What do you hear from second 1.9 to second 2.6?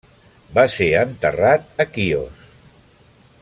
Quios.